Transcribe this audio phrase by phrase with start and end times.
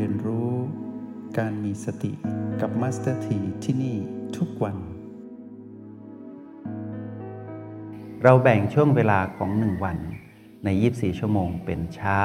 [0.00, 0.52] เรียนรู้
[1.38, 2.12] การมีสติ
[2.60, 3.96] กับมาสเตอร์ทีที่นี่
[4.36, 4.76] ทุกวัน
[8.22, 9.98] เราแบ่งช่วงเวลาของหนึ่งวัน
[10.64, 12.22] ใน 24 ชั่วโมงเป็นเช้า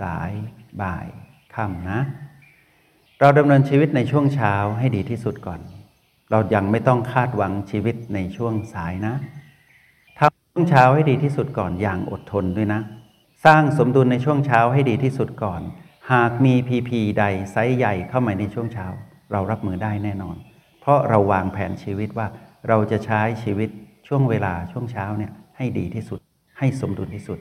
[0.00, 0.32] สาย
[0.82, 1.06] บ่าย
[1.54, 2.00] ค่ำนะ
[3.20, 5.60] เราดำเนินชีวิตในช่วงเช้าให้ดีที่สุดก่อน
[6.30, 9.14] เรายังไม่ต้องคาดหวังชีวิตในช่วงสายนะ
[10.18, 12.80] ทำช่วงเช้าให้ดีที่สุดก่อนอย่างอดทนด้วยนะ
[13.44, 15.62] สร้างสมดุลในช่วงเช้าให้ดีที่สุดก่อน
[16.12, 18.86] หากมีพีพีใดไซส์ใหญ่เข้ามาในช่วงเช้า
[19.32, 20.36] เรารับมือได้แน่นอน
[20.80, 22.26] เพราะเราวางแผนชีวิตว่า
[22.68, 23.68] เราจะใช้ชีวิต
[24.08, 26.20] ช่วงเวลาช่วงเช้าเนี่ยให้ดีที่สุด
[26.58, 27.38] ให้สมดุลที่สุด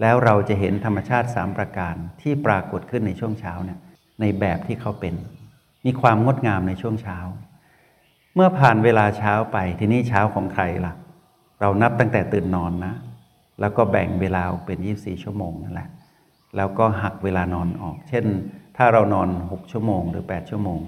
[0.00, 3.78] แล้วเราจะเห็นธรรมชาติ 3 ประการที่ปรากฏขึ้นในช่วงเช้าเนี่ย
[4.20, 5.14] ในแบบที่เขาเป็น
[5.86, 7.18] มีความงดงามในช่วงเช้า
[8.34, 10.94] เมื่อผ่านเวลาเช้าไปทีนี้เช้าของใครล่ะ
[11.60, 12.94] เรานับตั้งแต่ตื่นนอนนะ
[13.60, 15.88] แล้วก็แบ่งเวลาเป็น 24 ชั่วโมงนั่นแหละ
[16.56, 18.24] แล้วก็หักเวลานอนออก เช่น
[18.76, 20.80] ถ้าเรานอน 6 ชั่วโมง หรือ 8 ชั่วโมง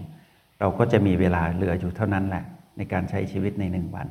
[0.60, 2.44] เราก็จะมีเวลาเหลืออยู่เท่านั้นแหละ
[2.76, 4.08] ในการใช้ชีวิตในหนึ่งวัน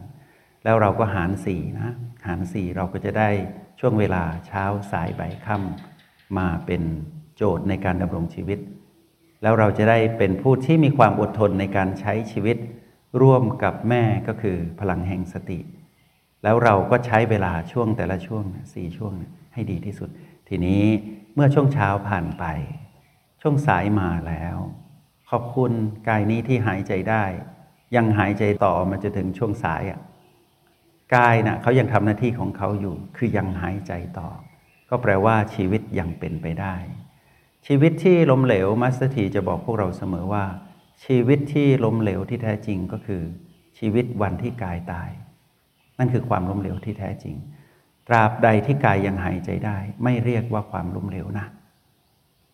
[0.63, 1.95] แล้วเราก็หารสี่นะ
[2.27, 3.29] หารสี่เราก็จะได้
[3.79, 6.81] ช่วงเวลาเช้าสายบ่ายค่ำมาเป็น
[7.35, 8.59] โจทย์ในการดำรงชีวิต
[9.43, 12.57] แล้วเราจะได้เป็นผู้ที่มีความอดทนในการใช้ชีวิต
[13.21, 15.59] ร่วมกับแม่ก็คือพลังแห่งสติ
[16.43, 19.13] แล้วเราก็ใช้เวลาช่วงแต่ละช่วงสี่ช่วง
[19.53, 20.09] ให้ดีที่สุด
[20.47, 20.83] ทีนี้
[21.35, 22.43] เมื่อช่วงเช้าผ่านไป
[23.41, 24.57] ช่วงสายมาแล้ว
[25.29, 25.71] ขอบคุณ
[26.07, 27.23] กายนี้ที่หายใจได้
[27.95, 29.99] ยังหายใจต่อมันจะถึงช่วงสายอะ
[31.16, 34.29] กายนะ่ะเขายังทำหน้าที่ของเขาอยู่ คือยังหายใจต่อ
[34.89, 36.75] ก็แปลว่าชีวิตยังเป็นไปได้
[37.67, 40.45] ชีวิตที่ล้มเหลวมัสเตอร์ทีจะบอกพวกเราเสมอว่า
[41.05, 43.23] ชีวิตที่ล้มเหลวที่แท้จริงก็คือ
[43.79, 45.09] ชีวิตวันที่กายตาย
[45.99, 47.35] นั่นคือความล้มเหลวที่แท้จริง
[48.07, 51.45] ตราบใดที่กายยังหายใจได้ ไม่เรียกว่าความล้มเหลวนะ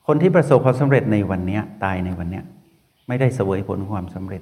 [0.07, 2.41] คนที่ประสบความสำเร็จในวันนี้ตายในวันนี้
[3.07, 4.41] ไม่ได้เสวยผลความสำเร็จ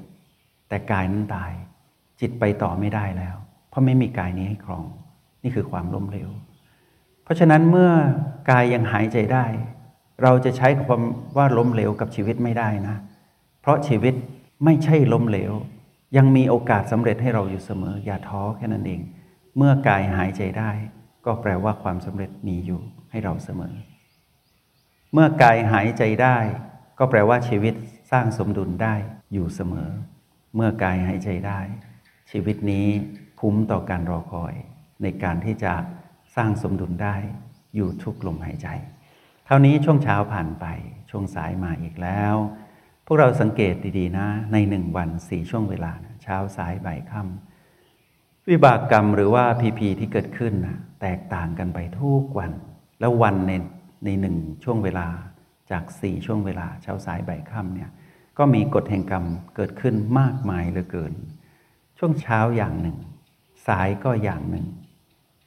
[0.69, 1.51] แต่กายนั้นตาย
[2.19, 3.35] จิตไปต่อไม่ได้แล้ว
[3.69, 4.85] เพราะไม่มีกายนี้ให้ครอง
[5.43, 6.29] นี่คือความล้มเหลว
[7.23, 7.91] เพราะฉะนั้นเมื่อ
[8.49, 9.45] กายยังหายใจได้
[10.23, 11.01] เราจะใช้ความ
[11.37, 12.95] ว่าล้มเหลวกับชีวิตไม่ได้นะ
[13.61, 14.13] เพราะชีวิต
[14.65, 15.53] ไม่ใช่ล้มเหลว
[16.17, 19.01] ยังมีโอกาสสำเร็จให้เราอยู่เสมอ อย่าท้อแค่นั้นเอง
[19.57, 20.71] เมื่อกายหายใจได้
[21.25, 22.81] ก็แปลว่าความสำเร็จมีอยู่
[23.11, 23.75] ให้เราเสมอ
[25.13, 26.37] เมื่อกายหายใจได้
[26.99, 27.73] ก็แปลว่าชีวิต
[28.11, 28.95] สร้างสมดุลได้
[29.33, 29.89] อยู่เสมอ
[30.55, 31.59] เมื่อกายหายใจได้
[32.31, 32.87] ชีวิตนี้
[33.39, 34.53] คุ้มต่อการรอคอย
[35.03, 35.73] ในการที่จะ
[36.35, 37.15] สร้างสมดุลได้
[37.75, 38.67] อยู่ทุกลมหายใจ
[39.45, 40.65] เท่านี้ช่วงเช้าผ่านไป
[41.09, 42.35] ช่วงสายมาอีกแล้ว
[43.05, 47.48] พวกเราสังเกตดีๆนะ ในหนึ่งวันสี่ช่วงเวลานะเช้าสายบ่ายค่ำ
[48.49, 52.51] วิบากกรรมหรือว่าพีพีที่เกิดขึ้นนะแตกต่างกันไปทุกวัน
[52.99, 53.51] แล้ววันใน
[54.05, 55.07] ในหนึ่งช่วงเวลา
[55.71, 57.89] จากสี่ช่วงเวลาเช้าสายบ่ายค่ำเนี่ย
[58.37, 61.13] ก็มีกฎแห่งกรรมเกิดขึ้นมากมายเหลือเกิน
[61.97, 62.97] ช่วงเช้าอย่างหนึ่ง
[63.67, 64.65] สายก็อย่างหนึ่ง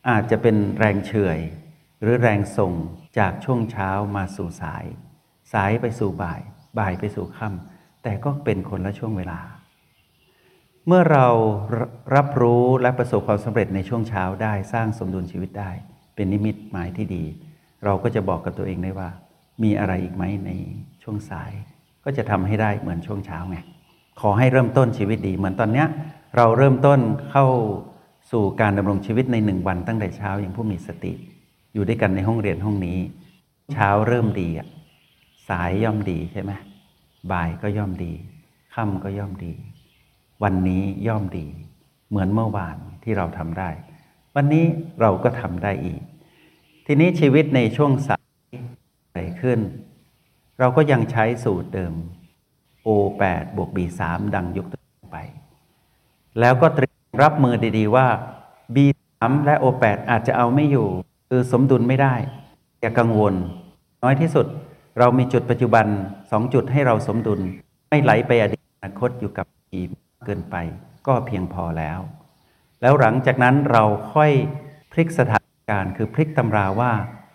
[0.09, 1.39] อาจจะเป็นแรงเฉย
[2.01, 2.73] หรือแรงส่ง
[3.19, 4.85] จากช่วงเช้ามาสู่สาย
[5.53, 6.41] สายไปสู่บ่าย
[6.79, 9.41] บ่ายไปสู่ค่ำแต่ก็เป็นคนละช่วงเวลา
[10.87, 11.27] เมื่อเรา
[12.15, 15.71] รับรู้และประสบความสำเร็จในช่วงเช้าได้สร้างสมดุลชีวิตได้
[16.15, 17.25] เป็นนิมิตหมายที่ดี
[17.85, 19.11] เราก็จะบอกกับตัวเองได้ว่า
[19.63, 20.51] มีอะไรอีกไหมใน
[21.03, 21.53] ช่วงสาย
[22.05, 23.57] ก็จะทำให้ได้เหมือนช่วงเช้าไง
[24.21, 25.87] ขอให้เริ่มต้นชีวิตดีเหมือนตอนเนี้ย
[26.37, 27.01] เราเริ่มต้น
[27.31, 27.47] เข้า
[28.33, 31.13] สู่การดำรงชีวิตในหนึ่งวันตั้งแต่เช้าอย่างผู้มีสติ
[31.75, 32.99] อยู่ด้วยกันในห้องเรียนห้องนี้
[33.73, 34.69] เช้าเริ่มดีอะ
[35.49, 36.53] สายย่อมดีใช่ไหม
[37.33, 38.13] บ่ายก็ย่อมดี
[38.75, 39.53] ค่ำก็ย่อมดี
[40.43, 41.47] วันนี้ย่อมดี
[42.09, 43.71] เหมือนเมื่อวานที่เราทำได้
[44.35, 44.65] วันนี้
[45.01, 46.03] เราก็ทำได้อีก
[46.87, 48.25] ทีนี้ชีวิตในช่วงสาย
[49.13, 49.61] ใส่ขึ้น
[50.61, 51.95] เราก็ยังใช้สูตรเดิม
[52.87, 54.01] O8 บวก B3
[54.35, 55.19] ดังยกตัวไป
[56.41, 58.07] แล้วก็เตรียมรับมือดีๆว่า
[58.75, 60.89] B3 และ O8 อาจจะเอาไม่อยู่
[61.29, 62.15] คือสมดุลไม่ได้
[62.81, 63.35] อย่ากังวล
[64.03, 64.47] น้อยที่สุด
[64.99, 65.87] เรามีจุดปัจจุบัน
[66.31, 67.41] สองจุดให้เราสมดุล
[67.89, 69.83] ไม่ไหลไปอดีตอนาคตอยู่กับอี
[70.25, 70.57] เกินไป
[71.07, 71.99] ก็เพียงพอแล้ว
[72.83, 73.85] แล้วหลังจากนั้นเรา
[74.15, 74.33] ค่อย
[74.93, 76.93] พลิกสถานการณ์คือพลิกตำราว่า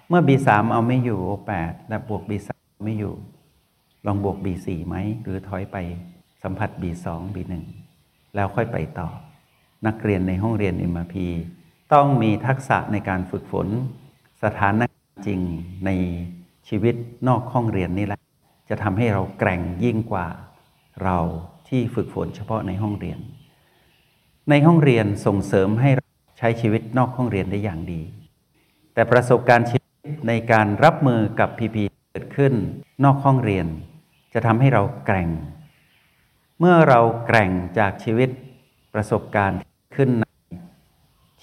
[0.09, 2.49] เมื่อ B3 เอาไม่อยู่ O8 และบวก B3
[2.85, 3.13] ไม่อยู่
[4.05, 5.77] ลองบวก B4 ไหม หรือถอยไป
[6.43, 7.05] สัมผัส B2
[7.35, 7.53] B1
[8.35, 9.09] แล้วค่อยไปต่อ
[9.87, 11.15] นักเรียนในห้องเรียน MRP
[11.93, 13.67] ต้องมีทักษะในการฝึกฝน
[14.43, 15.41] สถานการณ์จริง
[15.85, 15.91] ใน
[16.67, 16.95] ชีวิต
[17.27, 18.19] นอกห้องเรียนนี่แหละ
[18.69, 20.27] จะทำให้เราแกร่งยิ่งกว่า
[21.03, 21.17] เรา
[21.69, 23.19] ที่ฝึกฝนเฉพาะในห้องเรียน
[24.49, 25.89] ในห้องเรียนส่งเสริมให้
[26.37, 28.01] ใช้ชีวิตนอกห้องเรียนได้อย่างดี
[28.93, 29.91] แต่ประสบการณ์ชีวิต
[30.27, 32.53] ในการรับมือกับพีพีเกิดขึ้น
[33.03, 33.65] นอกห้องเรียน
[34.33, 35.29] จะทำให้เราแกร่ง
[36.59, 38.29] เมื่อเราแกร่งจากชีวิต
[38.93, 39.59] ประสบการณ์
[39.95, 40.25] ขึ้นใน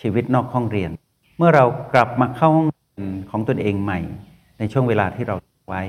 [0.01, 0.91] ชีวิตนอกห้องเรียน
[1.39, 4.01] เมื่อเรากลับมาเข้าห้องเรียนของตนเองใหม่
[4.59, 5.37] ในช่วงเวลาที่เรา
[5.69, 5.83] ไว้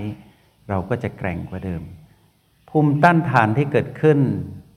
[0.69, 1.81] เราก็จะแกร่งกว่าเดิม
[2.77, 4.19] ภูมิต้านทานที่เกิดขึ้น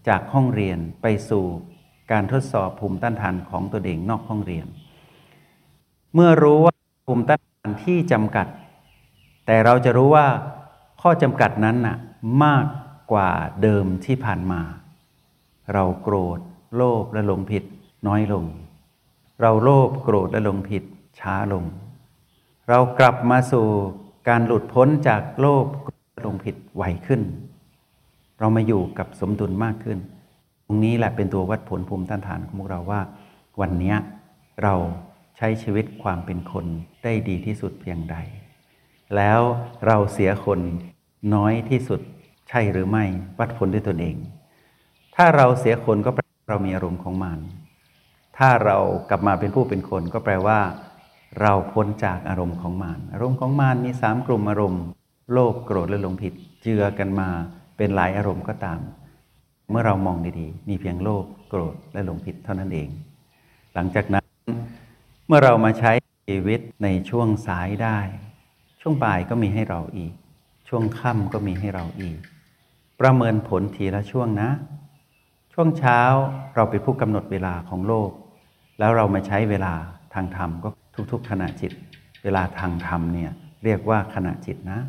[0.08, 1.44] จากห้องเรียนไปสู่
[2.12, 4.66] การทดสอบภูมิต้านทานของตัวเองนอกห้องเรียน
[6.14, 6.74] เมื่อรู้ว่า
[7.06, 8.46] ภูมิต้านทานที่จำกัด
[9.46, 10.26] แต่เราจะรู้ว่า
[11.00, 11.96] ข้อจำกัดนั้นน่ะ
[12.44, 12.66] มาก
[13.12, 13.30] กว่า
[13.62, 14.60] เดิมที่ผ่านมา
[15.72, 16.38] เราโกรธ
[16.76, 17.64] โลภและหลงผิด
[18.06, 18.44] น้อยลง
[19.40, 20.82] เราโลภโกรธและหลงผิด
[21.20, 21.64] ช้าลง
[22.68, 23.66] เรากลับมาสู่
[24.28, 27.22] การหลุดพ้นจากโลภโกรธหลงผิดไวขึ้น
[28.38, 29.98] เรามาอยู่กับสมดุลมากขึ้น
[30.66, 33.00] ตรงนี้แหละเป็นตัววัดผลภูมิต้านทานของพวกเราว่า
[33.60, 33.94] วันนี้
[34.62, 34.74] เรา
[35.36, 36.64] ใช้ชีวิตความเป็นคน
[37.04, 38.16] ได้ดีที่สุดเพียงใด
[39.16, 39.40] แล้ว
[39.86, 40.60] เราเสียคน
[41.34, 42.00] น้อยที่สุด
[42.48, 43.04] ใช่หรือไม่
[43.38, 44.16] วัดผลด้วยตนเอง
[45.16, 47.38] ถ้าเราเสียคนก็แปลว่าเรามีอารมณ์ของมัน
[48.38, 48.78] ถ้าเรา
[49.10, 50.60] กลับมาเป็นผู้เป็นคนก็แปลว่า
[51.40, 54.82] เราพ้นจากอารมณ์ของมารอารมณ์ของมารมีสามกลุ่มอารมณ์
[55.32, 56.32] โลภโกรธและหลงผิด
[56.62, 57.28] เจือกันมา
[57.78, 58.80] เป็นหลายอารมณ์ก็ตาม
[59.70, 62.88] เมื่อเรามองดีๆ มีเพียงโลภโกรธและหลงผิดเท่านั้นเอง
[63.74, 64.24] หลังจากนั้น
[65.26, 65.92] เมื่อเรามาใช้
[66.28, 67.98] ชีวิตในช่วงสายได้
[68.80, 70.12] ช่วงบ่ายก็มีให้เราอีก
[70.68, 72.18] ช่วงค่ำก็มีให้เราอีก
[73.00, 74.50] ประเมินผลทีละช่วงนะ
[75.52, 76.00] ช่วงเช้า
[76.54, 78.10] เราเป็นผู้กำหนดเวลาของโลก
[78.78, 79.74] แล้วเรามาใช้เวลา
[80.14, 80.68] ทางธรรมก็
[81.12, 81.72] ทุกๆขณะจิต
[82.24, 83.30] เวลาทางธรรมเนี่ย
[83.64, 84.80] เรียกว่าขณะจิตนะ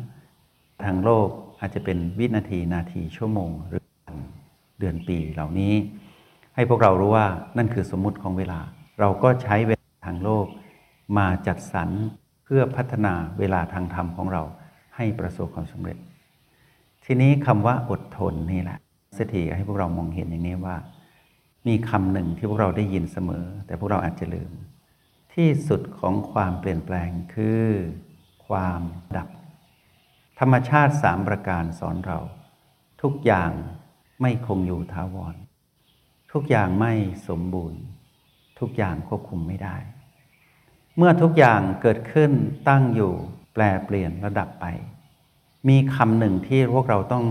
[0.84, 1.28] ทางโลก
[1.60, 4.16] อาจจะเป็นวินาทีนาทีชั่วโมง หรือวัน
[4.78, 5.74] เดือนปีเหล่านี้
[6.54, 7.26] ให้พวกเรารู้ว่า
[7.56, 8.60] นั่นคือสมมุติของเวลา
[9.00, 10.46] เราก็ใช้เวลาทางโลก
[11.18, 11.90] มาจัดสรร
[12.44, 14.42] เพื่อพัฒนาเวลาทางธรรมของเรา
[14.96, 15.98] ให้ประสบความสำเร็จ
[17.04, 18.78] ทีนี้คำว่าอดทนนี่แหละ
[19.16, 20.76] เสถีให้พวกเรามองเห็นอย่างนี้ว่า
[21.66, 24.52] มีคำหนึ่งที่พวกเราได้ยินเสมอ แต่พวกเราอาจจะลืม
[25.34, 27.64] ที่สุดของความเปลี่ยนแปลงคือ
[28.46, 28.80] ความ
[29.16, 29.28] ดับ
[30.42, 32.18] ธรรมชาติสามประการสอนเรา
[33.02, 33.50] ทุกอย่าง
[34.20, 35.34] ไม่คงอยู่ถาวร
[36.32, 36.92] ทุกอย่างไม่
[37.28, 37.80] สมบูรณ์
[38.60, 39.76] ทุกอย่างควบคุมไม่ได้
[40.96, 42.30] เมื่อทุกอย่างเกิดขึ้น
[42.68, 43.12] ตั้งอยู่
[43.54, 44.66] แปลเปลี่ยนระดับไป
[45.68, 47.24] มีคำหนึ่งที่พวกเราต้อง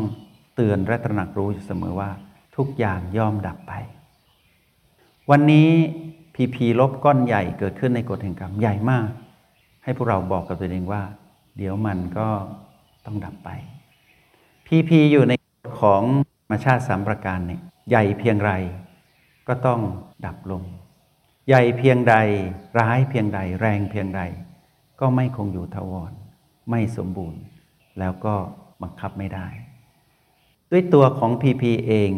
[0.55, 2.09] เตือนและตระหนักรู้อยู่เสมอว่า
[2.57, 3.73] ทุกอย่างย่อมดับไป
[5.29, 5.69] วันนี้
[6.35, 9.09] พีพีลบก้อนใหญ่เกิดขึ้นในกฎแห่งกรรมใหญ่มาก
[9.83, 11.03] ให้พวกเราบอกกับตัวเองว่า
[11.57, 12.29] เดี๋ยวมันก็
[13.05, 13.49] ต้องดับไป
[14.65, 16.03] พีพีอยู่ในกฎของ
[16.39, 18.51] ธรรมชาติสามประการเนี่ยใหญ่เพียงไร
[19.47, 19.81] ก็ต้อง
[20.25, 20.63] ดับลง
[21.47, 22.15] ใหญ่เพียงใด
[22.79, 24.21] ร้ายเพียงใด แรงเพียงใด
[24.99, 26.11] ก็ไม่คงอยู่ทวร
[26.69, 27.41] ไม่สมบูรณ์
[27.99, 28.35] แล้วก็
[28.81, 29.47] บังคับไม่ได้
[30.71, 32.11] ด้วยตัวของพีพีเอง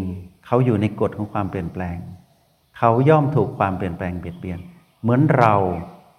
[0.45, 1.97] เขาอยู่ในกฎของความเปลี่ยนแปลง
[2.77, 4.59] เขาย่อมถูกความเปลี่ยนแปลงเบียดเบียน
[5.01, 5.55] เหมือนเรา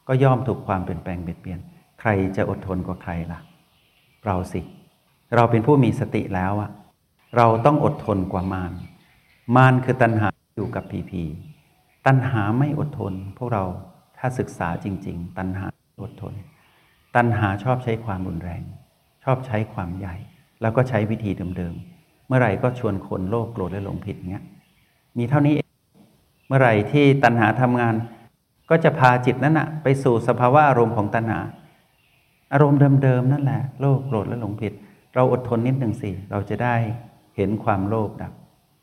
[0.08, 1.58] ก็ย่อมถูกความเปลี่ยนแปลงเบียดเบียน
[2.00, 3.40] ใครจะอดทนกว่าใครล่ะ
[4.26, 4.60] เราสิ
[5.34, 6.70] เราเป็นผู้มีสติแล้วอะ
[7.36, 8.72] เราต้องอดทนกว่ามาร
[9.56, 11.22] มารคือตัณหาอยู่กับพีพี
[12.06, 13.64] ตัณหาไม่อดทน พวกเรา
[14.18, 15.66] ถ้าศึกษาจริง ๆ ตัณหา
[16.02, 16.34] อดทน
[17.16, 18.62] ตัณหาชอบใช้ความรุนแรง
[19.24, 20.16] ชอบใช้ความใหญ่
[20.60, 24.44] แล้วก็ใช้วิธีเดิมๆ เมื่อไหร่ก็ชวนคนโลภโกรธและหลงผิดเงี้ย
[25.18, 25.68] มีเท่านี้เอง
[26.46, 27.94] เมื่อไหร่ที่ตัณหาทำงาน
[28.70, 31.38] ก็จะพาจิตนั้นนะไปสู่สภาวะอารมณ์ของตัณหา
[32.52, 34.72] อารมณ์เดิมๆนั่นแหละโลภโกรธและหลงผิด
[35.14, 36.74] เราอดทนนิดหนึ่งสิเราจะได้
[37.36, 38.32] เห็นความโลภดับ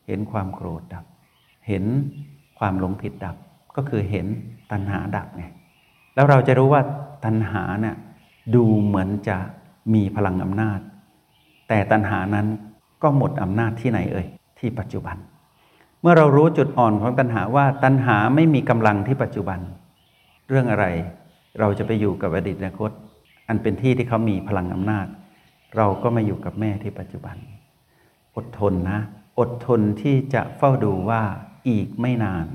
[0.07, 1.05] เห็นความโกรธดับ
[1.67, 1.83] เห็น
[2.59, 3.35] ความหลงผิดดับ
[3.75, 4.25] ก็คือเห็น
[4.71, 5.43] ตัณหาดับไง
[6.15, 6.81] แล้วเราจะรู้ว่า
[7.25, 7.95] ตัณหาเนี่ย
[8.55, 9.37] ดูเหมือนจะ
[9.93, 10.79] มีพลังอำนาจ
[11.67, 12.47] แต่ตัณหานั้น
[13.03, 14.27] ก็หมดอำนาจที่ไหนเอ่ย
[14.59, 15.17] ที่ปัจจุบัน
[16.01, 19.59] เมื่อเรารู้จุดอ่อนของตัณหาว่าตัณหาไม่มีกำลังที่ปัจจุบัน
[20.49, 20.85] เรื่องอะไร
[21.59, 22.91] เราจะไปอยู่กับอดีตอนาคต
[23.49, 25.07] อันเป็นที่ที่เขามีพลังอำนาจ
[25.77, 27.37] เราก็มาอยู่กับแม่ที่ปัจจุบัน
[28.35, 28.99] อดทนนะ
[29.39, 31.21] อดทนที่จะเฝ้าดูว่า
[31.69, 32.45] อีกไม่นาน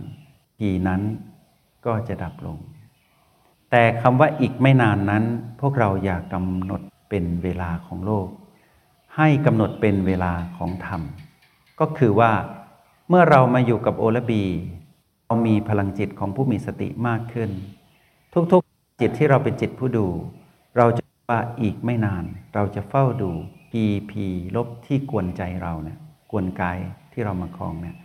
[0.58, 1.02] ทีนั้น
[1.86, 2.58] ก็จะดับลง
[3.70, 5.24] แต่คำว่าอีกไม่นานนั้น
[5.60, 8.28] พวกเราอยากกำหนดเป็นเวลาของโลก
[9.16, 11.00] ให้กำหนดเป็นเวลาของธรรม
[11.80, 12.32] ก็คือว่า
[13.08, 14.44] เมื่อเรามาอยู่กับโอละบี
[15.26, 17.50] เรามีพลังจิตของผู้มีสติมากขึ้น
[18.52, 20.06] ทุกๆจิตที่เราเป็นจิตผู้ดู
[20.76, 23.30] เราจะว่าอีกไม่นาน เราจะเฝ้าดู
[23.70, 24.24] พีพี
[24.56, 25.98] ลบที่กวนใจเราเนี่ย
[26.30, 26.78] กวนกาย
[27.12, 27.96] ที่เรามาคลองเนี่ย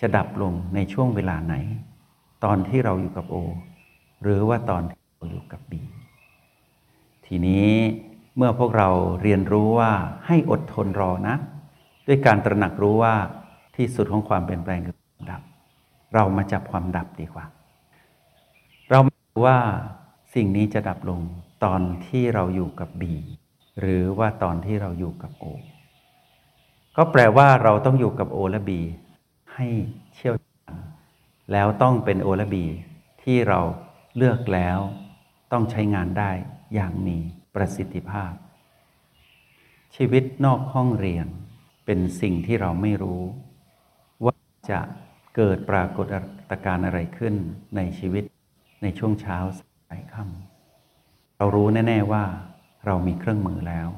[0.00, 1.54] จะดับลงในช่วงเวลาไหน
[2.44, 3.36] ตอนที่เราอยู่กับโอ
[4.22, 5.82] หรือว่าตอนที่เราอยู่กับบี
[7.26, 7.68] ทีนี้
[8.36, 8.88] เมื่อพวกเรา
[9.22, 9.92] เรียนรู้ว่า
[10.26, 11.36] ให้อดทนรอนะ
[12.06, 13.14] ด้วยการตระหนักรู้ว่า
[13.76, 14.96] ที่สุดของความเปลี่ยนแปลงคือ
[15.30, 15.42] ดับ
[16.14, 17.44] เรามาจับความดับดีกว่า
[18.90, 19.58] เราไม่รู้ว่า
[20.34, 21.20] สิ่งนี้จะดับลง
[21.64, 23.14] ตอนที่เราอยู่กับบี
[23.80, 25.44] หรือว่าตอนที่เราอยู่กับโอ
[26.96, 28.80] ก็แปลว่าเราต้องอยู่กับโอและบี
[29.54, 29.66] ให้
[30.14, 30.74] เชี่ยวชาญ
[31.52, 32.64] แล้วต้องเป็นโอและบี
[33.22, 33.60] ที่เรา
[34.16, 34.78] เลือกแล้ว
[35.52, 36.30] ต้องใช้งานได้
[36.74, 37.18] อย่างมี
[37.54, 38.32] ประสิทธิภาพ
[39.96, 41.26] ชีวิตนอกห้องเรียน
[41.86, 43.22] เป็นสิ่งที่เราไม่รู้
[44.24, 44.34] ว่า
[44.70, 44.80] จะ
[45.36, 45.98] เกิดปราก
[46.50, 47.34] ฏการณ์อะไรขึ้น
[47.76, 48.24] ในชีวิต
[48.82, 50.51] ในช่วงเช้าสายค่ำ
[51.42, 52.24] เรารู้แน่ ๆว่า
[52.86, 53.88] เรามีเครื่องมือแล้ว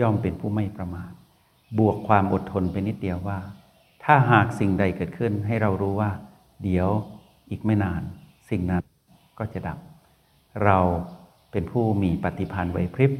[0.00, 1.12] ย่อมเป็นผู้ไม่ประมาท
[1.78, 3.38] บวกความอดทนไปนิดเดียวว่า
[4.04, 6.10] ถ้าหากสิ่งใดเกิดขึ้นให้เรารู้ว่า
[6.62, 6.88] เดี๋ยว
[7.50, 8.02] อีกไม่นาน
[8.50, 8.82] สิ่งนั้น
[9.38, 9.78] ก็จะดับ
[10.64, 10.78] เรา
[11.52, 13.12] เป็นผู้มีปฏิพันธ์ไหวพริบ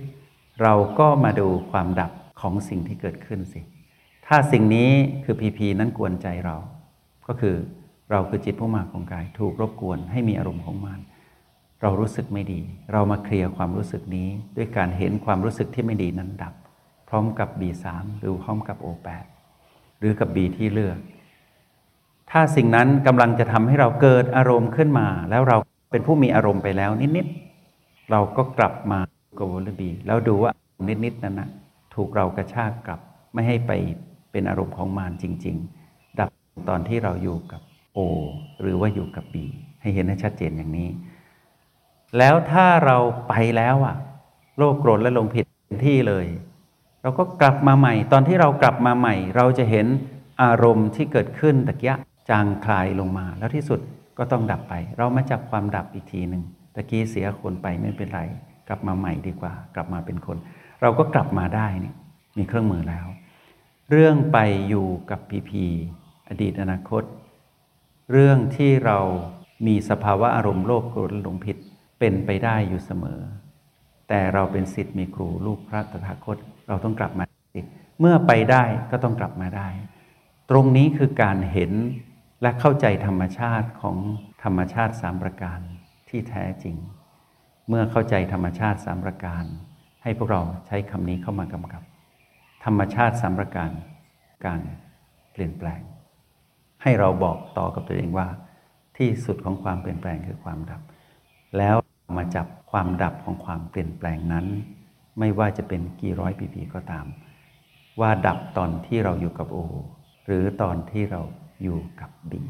[0.63, 3.61] เราก็มาดูความดับของสิ่งที่เกิดขึ้นสิ
[4.27, 4.91] ถ้าสิ่งนี้
[5.25, 6.57] คือพีพีนั้นกวนใจเรา
[7.27, 7.57] ก็คือ
[8.11, 11.01] เราคือจิตผู้มาของกาย ถูกรบกวนให้มีอารมณ์ของมัน
[11.83, 12.61] เรารู้สึกไม่ดี
[12.93, 16.55] เรามาเคลียร์ความรู้สึกนี้ด้วยการเห็นความรู้สึกที่ไม่ดีนั้นดับ
[17.09, 17.87] พร้อมกับ B3
[18.19, 19.25] หรือพร้อมกับ O8
[19.99, 20.99] หรือกับ B ที่เลือก
[22.31, 25.57] ถ้าสิ่งนั้นกำลังจะทำให้เราเกิดอารมณ์ขึ้นมา แล้วเรา
[25.91, 29.01] เป็นผู้มีอารมณ์ไปแล้วนิดๆเราก็กลับมา
[29.39, 30.53] กับวลบีแล้วดูว่า
[31.05, 31.49] นิดๆนั้นนะ
[31.95, 33.01] ถูกเรากระชากกลับ
[33.35, 33.73] ไม่ให้ไป
[34.33, 35.57] เป็นอารมณ์ของมารจริง
[35.89, 36.31] ๆ ดับ
[36.69, 37.61] ตอนที่เราอยู่กับ
[37.97, 37.99] O
[38.61, 39.37] หรือว่าอยู่กับ B
[39.81, 40.89] ให้เห็นให้ชัดเจนอย่างนี้
[42.19, 42.97] แล้วถ้าเรา
[43.29, 43.97] ไปแล้วอะ
[44.57, 45.45] โลภโกรธและลงผิด
[45.87, 46.27] ที่เลย
[47.03, 49.87] เราก็กลับมาใหม่ ตอนที่เรากลับมาใหม่ เราจะเห็น
[50.43, 51.95] อารมณ์ที่เกิดขึ้นตะกี้
[52.31, 53.81] จางคลายลงมา แล้วที่สุด
[54.19, 56.43] ก็ต้องดับไป เรามาจับความดับอีกทีหนึ่ง
[56.75, 58.21] ตะกี้เสียคนไปไม่เป็นไร
[58.69, 60.37] กลับมาใหม่ดีกว่า กลับมาเป็นคน
[60.83, 61.93] เราก็กลับมาได้นี่
[62.39, 63.07] มีเครื่องมือแล้ว
[63.91, 64.39] เรื่องไป
[64.69, 65.65] อยู่กับพีพี
[66.29, 67.03] อดีตอนาคต
[68.13, 68.99] เรื่องที่เรา
[69.67, 71.57] มีสภาวะอารมณ์โลภโกรธหลงผิด
[71.99, 73.21] เป็นไปได้อยู่เสมอ
[74.09, 76.37] แต่เราเป็นสิทธิ์มีครูลูกพระตถาคต
[76.69, 77.25] เราต้องกลับมา
[77.55, 77.61] สิ
[78.01, 79.69] เมื่อไปได้ก็ต้องกลับมาได้
[80.51, 81.73] ตรงนี้คือการเห็น
[82.43, 83.97] และเข้าใจธรรมชาติของ
[84.45, 85.61] ธรรมชาติสามประการ
[86.09, 86.77] ที่แท้จริง
[87.69, 89.45] เมื่อเข้าใจธรรมชาติสามประการ
[90.03, 91.83] ให้พวกเราใช้คำนี้เข้ามากำกับ
[92.65, 93.71] ธรรมชาติสามประการ
[94.47, 94.61] การ
[95.33, 95.81] เปลี่ยนแปลง
[96.83, 98.29] ให้เราบอกต่อกับตัวเองว่า
[98.99, 100.81] ที่สุดของความเปลี่ยนแปลงคือความดับ
[101.59, 101.77] แล้ว
[102.17, 104.47] มาจับความดับของความเปลี่ยนแปลงนั้น
[105.19, 107.07] ไม่ว่าจะเป็นกี่ร้อยปีปีก็ตาม
[108.01, 109.59] ว่าดับตอนที่เราอยู่กับโอ
[110.27, 111.23] หรือตอนที่เรา
[111.63, 112.43] อยู่กับบี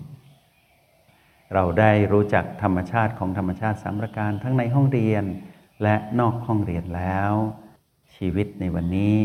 [1.55, 5.25] เราได้รู้จักธรรมชาติของธรรมชาติสามประการทั้งในห้องเรียน
[5.83, 7.33] และนอกห้องเรียนแล้ว
[8.15, 9.17] ชีวิตในวันนี้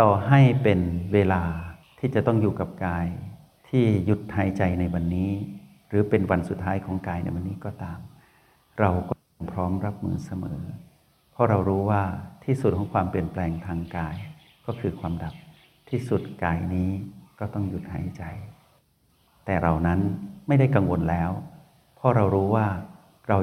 [0.00, 0.80] ต่อให้เป็น
[1.12, 1.42] เวลา
[1.98, 3.06] ที่จะต้องอยู่กับกาย
[3.68, 5.32] ที่หยุดหายใจในวันนี้
[5.88, 7.98] หรือเป็นวันสุดท้ายของกายในวันนี้ก็ตาม
[8.80, 9.14] เราก็
[9.50, 10.60] พร้อมรับมือเสมอ
[11.32, 12.02] เพราะเรารู้ว่า
[12.44, 14.16] ที่สุดของความเปลี่ยนแปลงทางกาย
[14.66, 15.34] ก็คือความดับ
[15.90, 16.90] ที่สุดกายนี้
[17.38, 18.22] ก็ต้องหยุดหายใจ
[19.44, 20.00] แต่เรานั้น
[20.46, 21.30] ไม่ได้กังวลแล้ว
[21.96, 22.66] เพราะเรารู้ว่า
[23.28, 23.36] เรา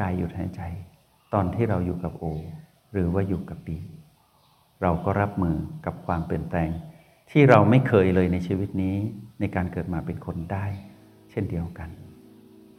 [0.00, 0.62] กายหยุดหายใจ
[1.34, 2.24] ตอนที่เราอยู่กับโอ
[2.92, 3.78] หรือว่าอยู่กับปี
[4.82, 6.70] เราก็รับมือกับความเปลี่ยนแปลง
[7.30, 8.96] ที่เราไม่เคยเลยในชีวิตนี้
[9.40, 10.66] ในการเกิดมาเป็นคนได้
[11.30, 11.90] เช่นเดียวกัน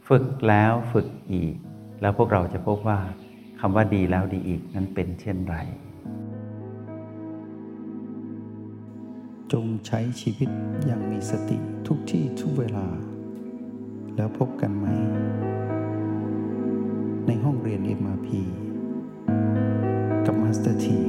[0.08, 1.54] ฝึกแล้วฝึกอีก
[2.00, 2.98] แล้วพวกเราจะพบว่า
[3.60, 5.56] คำว่าดีแล้วดีอีกนั้นเป็นเช่นไร
[9.52, 10.48] จงใช้ชีวิต
[10.86, 12.86] อย่างมีสติทุกที่ทุกเวลา
[14.16, 14.86] แล้วพบกันไหม
[17.26, 18.28] ในห้องเรียน MRP
[20.26, 21.00] กับมาสเตอร์ที